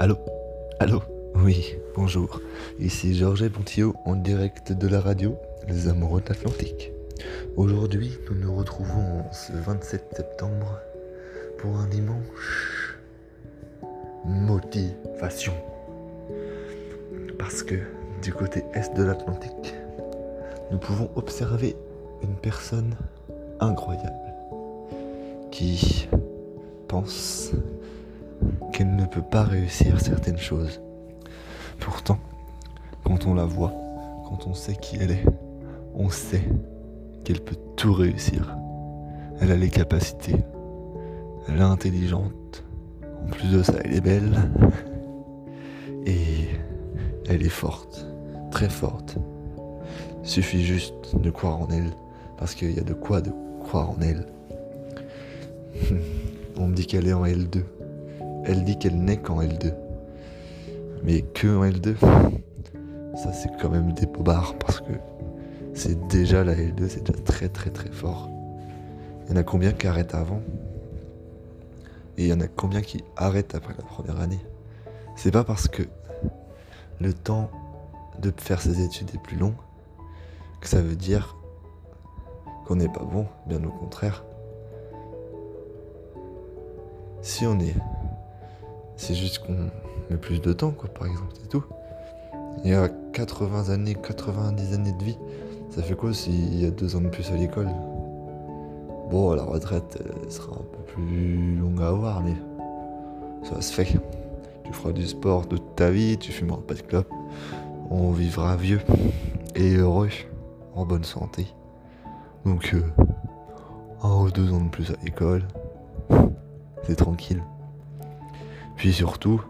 Allô 0.00 0.16
Allô 0.78 1.02
Oui, 1.34 1.74
bonjour. 1.96 2.40
Ici 2.78 3.16
Georges 3.16 3.48
Pontillot 3.48 3.96
en 4.04 4.14
direct 4.14 4.70
de 4.70 4.86
la 4.86 5.00
radio 5.00 5.36
Les 5.66 5.88
Amoureux 5.88 6.20
de 6.20 6.28
l'Atlantique. 6.28 6.92
Aujourd'hui, 7.56 8.16
nous 8.30 8.36
nous 8.36 8.54
retrouvons 8.54 9.24
ce 9.32 9.50
27 9.52 10.04
septembre 10.14 10.78
pour 11.58 11.76
un 11.78 11.88
dimanche 11.88 12.96
motivation. 14.24 15.54
Parce 17.36 17.64
que 17.64 17.74
du 18.22 18.32
côté 18.32 18.62
est 18.74 18.94
de 18.96 19.02
l'Atlantique, 19.02 19.74
nous 20.70 20.78
pouvons 20.78 21.10
observer 21.16 21.74
une 22.22 22.36
personne 22.36 22.94
incroyable 23.58 24.32
qui 25.50 26.08
pense 26.86 27.52
qu'elle 28.78 28.94
ne 28.94 29.06
peut 29.06 29.22
pas 29.22 29.42
réussir 29.42 30.00
certaines 30.00 30.38
choses. 30.38 30.80
Pourtant, 31.80 32.20
quand 33.02 33.26
on 33.26 33.34
la 33.34 33.44
voit, 33.44 33.72
quand 34.28 34.46
on 34.46 34.54
sait 34.54 34.76
qui 34.76 34.98
elle 35.00 35.10
est, 35.10 35.24
on 35.96 36.10
sait 36.10 36.44
qu'elle 37.24 37.40
peut 37.40 37.56
tout 37.74 37.92
réussir. 37.92 38.56
Elle 39.40 39.50
a 39.50 39.56
les 39.56 39.68
capacités, 39.68 40.36
elle 41.48 41.56
est 41.56 41.60
intelligente, 41.60 42.62
en 43.26 43.30
plus 43.30 43.50
de 43.50 43.64
ça, 43.64 43.72
elle 43.84 43.94
est 43.94 44.00
belle, 44.00 44.48
et 46.06 46.46
elle 47.28 47.42
est 47.42 47.48
forte, 47.48 48.06
très 48.52 48.68
forte. 48.68 49.16
Suffit 50.22 50.64
juste 50.64 51.16
de 51.16 51.30
croire 51.30 51.60
en 51.60 51.68
elle, 51.72 51.90
parce 52.36 52.54
qu'il 52.54 52.70
y 52.70 52.78
a 52.78 52.84
de 52.84 52.94
quoi 52.94 53.22
de 53.22 53.32
croire 53.58 53.90
en 53.90 53.96
elle. 54.02 54.28
On 56.56 56.68
me 56.68 56.76
dit 56.76 56.86
qu'elle 56.86 57.08
est 57.08 57.12
en 57.12 57.26
L2 57.26 57.64
elle 58.48 58.64
dit 58.64 58.78
qu'elle 58.78 58.96
n'est 58.96 59.18
qu'en 59.18 59.42
L2. 59.42 59.74
Mais 61.04 61.22
que 61.22 61.46
en 61.46 61.64
L2, 61.64 61.96
ça 63.14 63.32
c'est 63.32 63.50
quand 63.60 63.68
même 63.68 63.92
des 63.92 64.06
bobards 64.06 64.54
parce 64.58 64.80
que 64.80 64.92
c'est 65.74 66.08
déjà 66.08 66.42
la 66.42 66.54
L2, 66.54 66.88
c'est 66.88 67.04
déjà 67.04 67.22
très 67.22 67.48
très 67.48 67.70
très 67.70 67.90
fort. 67.90 68.28
Il 69.26 69.30
y 69.30 69.34
en 69.34 69.36
a 69.36 69.42
combien 69.42 69.72
qui 69.72 69.86
arrêtent 69.86 70.14
avant? 70.14 70.40
Et 72.16 72.24
il 72.24 72.28
y 72.28 72.32
en 72.32 72.40
a 72.40 72.48
combien 72.48 72.80
qui 72.80 73.04
arrêtent 73.16 73.54
après 73.54 73.74
la 73.76 73.84
première 73.84 74.18
année? 74.18 74.40
C'est 75.14 75.30
pas 75.30 75.44
parce 75.44 75.68
que 75.68 75.82
le 77.00 77.12
temps 77.12 77.50
de 78.20 78.32
faire 78.36 78.60
ses 78.60 78.82
études 78.82 79.10
est 79.14 79.22
plus 79.22 79.36
long 79.36 79.54
que 80.60 80.68
ça 80.68 80.80
veut 80.80 80.96
dire 80.96 81.36
qu'on 82.66 82.76
n'est 82.76 82.88
pas 82.88 83.04
bon, 83.04 83.26
bien 83.46 83.62
au 83.62 83.70
contraire. 83.70 84.24
Si 87.22 87.46
on 87.46 87.60
est 87.60 87.74
c'est 88.98 89.14
juste 89.14 89.38
qu'on 89.38 89.70
met 90.10 90.16
plus 90.20 90.42
de 90.42 90.52
temps, 90.52 90.72
quoi, 90.72 90.90
par 90.90 91.06
exemple, 91.06 91.32
c'est 91.40 91.48
tout. 91.48 91.64
Il 92.64 92.70
y 92.70 92.74
a 92.74 92.90
80 93.12 93.70
années, 93.70 93.94
90 93.94 94.74
années 94.74 94.92
de 94.92 95.04
vie. 95.04 95.18
Ça 95.70 95.82
fait 95.82 95.94
quoi 95.94 96.12
s'il 96.12 96.60
y 96.60 96.66
a 96.66 96.70
deux 96.70 96.96
ans 96.96 97.00
de 97.00 97.08
plus 97.08 97.30
à 97.30 97.36
l'école? 97.36 97.68
Bon, 99.10 99.32
la 99.32 99.44
retraite 99.44 100.02
elle 100.24 100.30
sera 100.30 100.52
un 100.52 100.56
peu 100.56 100.82
plus 100.86 101.56
longue 101.56 101.80
à 101.80 101.88
avoir, 101.88 102.22
mais 102.22 102.34
ça 103.44 103.60
se 103.62 103.72
fait. 103.72 103.96
Tu 104.64 104.72
feras 104.72 104.92
du 104.92 105.06
sport 105.06 105.46
toute 105.46 105.76
ta 105.76 105.90
vie, 105.90 106.18
tu 106.18 106.32
fumeras 106.32 106.60
pas 106.66 106.74
de 106.74 106.82
clope. 106.82 107.10
On 107.90 108.10
vivra 108.10 108.56
vieux 108.56 108.80
et 109.54 109.76
heureux, 109.76 110.10
en 110.74 110.84
bonne 110.84 111.04
santé. 111.04 111.46
Donc, 112.44 112.74
euh, 112.74 112.82
un 114.02 114.24
ou 114.24 114.30
deux 114.30 114.52
ans 114.52 114.60
de 114.60 114.68
plus 114.68 114.90
à 114.90 114.94
l'école, 115.04 115.44
c'est 116.82 116.96
tranquille. 116.96 117.42
Puis 118.78 118.92
surtout, 118.92 119.42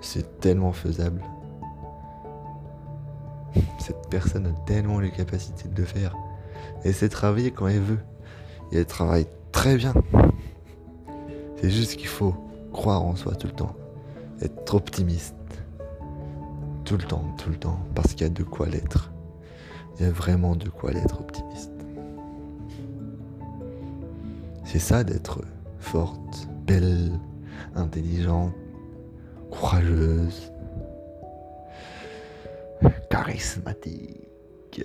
c'est 0.00 0.40
tellement 0.40 0.72
faisable. 0.72 1.22
Cette 3.78 4.08
personne 4.08 4.46
a 4.46 4.52
tellement 4.64 4.98
les 4.98 5.10
capacités 5.10 5.68
de 5.68 5.76
le 5.76 5.84
faire. 5.84 6.16
Elle 6.84 6.94
sait 6.94 7.10
travailler 7.10 7.50
quand 7.50 7.68
elle 7.68 7.82
veut. 7.82 7.98
Et 8.72 8.78
elle 8.78 8.86
travaille 8.86 9.26
très 9.52 9.76
bien. 9.76 9.92
C'est 11.56 11.70
juste 11.70 11.96
qu'il 11.96 12.08
faut 12.08 12.34
croire 12.72 13.02
en 13.02 13.14
soi 13.14 13.34
tout 13.34 13.46
le 13.46 13.52
temps. 13.52 13.76
Être 14.40 14.74
optimiste. 14.74 15.34
Tout 16.86 16.96
le 16.96 17.04
temps, 17.04 17.24
tout 17.36 17.50
le 17.50 17.56
temps. 17.56 17.78
Parce 17.94 18.12
qu'il 18.14 18.22
y 18.22 18.30
a 18.30 18.32
de 18.32 18.42
quoi 18.42 18.68
l'être. 18.68 19.12
Il 19.98 20.06
y 20.06 20.08
a 20.08 20.12
vraiment 20.12 20.56
de 20.56 20.70
quoi 20.70 20.92
l'être 20.92 21.20
optimiste. 21.20 21.72
C'est 24.64 24.78
ça 24.78 25.04
d'être 25.04 25.42
forte, 25.78 26.48
belle, 26.66 27.18
intelligente, 27.74 28.52
courageuse, 29.50 30.52
charismatique, 33.10 34.84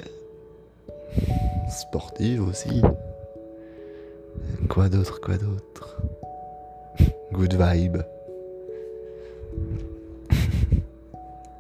sportive 1.70 2.48
aussi. 2.48 2.82
Quoi 4.70 4.90
d'autre, 4.90 5.20
quoi 5.22 5.38
d'autre? 5.38 6.02
Good 7.32 7.54
vibe. 7.54 7.98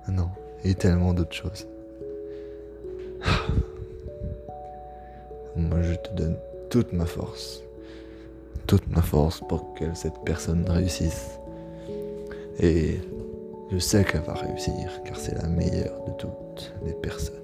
non, 0.09 0.29
et 0.63 0.75
tellement 0.75 1.13
d'autres 1.13 1.33
choses. 1.33 1.67
Moi, 5.55 5.81
je 5.81 5.93
te 5.95 6.13
donne 6.15 6.37
toute 6.69 6.93
ma 6.93 7.05
force 7.05 7.61
toute 8.67 8.87
ma 8.87 9.01
force 9.01 9.41
pour 9.47 9.73
que 9.73 9.93
cette 9.93 10.19
personne 10.25 10.65
réussisse. 10.69 11.39
Et 12.59 12.99
je 13.71 13.77
sais 13.79 14.03
qu'elle 14.03 14.21
va 14.21 14.33
réussir, 14.33 14.73
car 15.05 15.15
c'est 15.17 15.35
la 15.35 15.47
meilleure 15.47 16.03
de 16.05 16.11
toutes 16.13 16.73
les 16.85 16.93
personnes. 16.93 17.35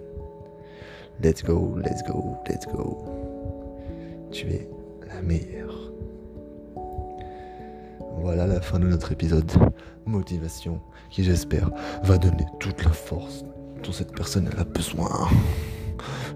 Let's 1.21 1.43
go, 1.43 1.75
let's 1.77 2.03
go, 2.03 2.37
let's 2.47 2.65
go. 2.67 2.97
Tu 4.31 4.47
es 4.47 4.69
la 5.07 5.21
meilleure. 5.21 5.91
Voilà 8.21 8.47
la 8.47 8.61
fin 8.61 8.79
de 8.79 8.85
notre 8.85 9.11
épisode. 9.11 9.51
Motivation, 10.05 10.79
qui 11.09 11.23
j'espère 11.23 11.69
va 12.03 12.17
donner 12.17 12.45
toute 12.59 12.83
la 12.83 12.91
force 12.91 13.43
dont 13.83 13.91
cette 13.91 14.15
personne 14.15 14.49
a 14.57 14.63
besoin. 14.63 15.27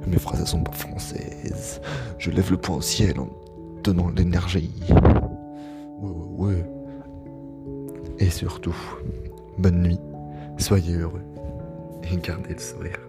Mes 0.07 0.19
phrases 0.19 0.45
sont 0.45 0.63
pas 0.63 0.71
françaises. 0.71 1.81
Je 2.17 2.29
lève 2.31 2.51
le 2.51 2.57
poing 2.57 2.77
au 2.77 2.81
ciel 2.81 3.15
donnant 3.83 4.09
l'énergie. 4.09 4.71
Et 8.19 8.29
surtout, 8.29 8.75
bonne 9.57 9.81
nuit, 9.81 9.99
soyez 10.57 10.95
heureux 10.95 11.23
et 12.09 12.17
gardez 12.17 12.53
le 12.53 12.59
sourire. 12.59 12.99